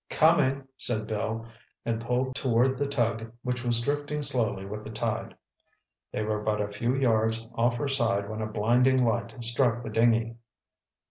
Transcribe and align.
"Coming!" 0.09 0.67
said 0.79 1.05
Bill, 1.05 1.45
and 1.85 2.01
pulled 2.01 2.33
toward 2.33 2.75
the 2.75 2.87
tug 2.87 3.31
which 3.43 3.63
was 3.63 3.81
drifting 3.81 4.23
slowly 4.23 4.65
with 4.65 4.83
the 4.83 4.89
tide. 4.89 5.35
They 6.11 6.23
were 6.23 6.41
but 6.41 6.59
a 6.59 6.69
few 6.71 6.95
yards 6.95 7.47
off 7.53 7.75
her 7.75 7.87
side 7.87 8.27
when 8.27 8.41
a 8.41 8.47
blinding 8.47 9.03
light 9.05 9.35
struck 9.43 9.83
the 9.83 9.91
dinghy. 9.91 10.37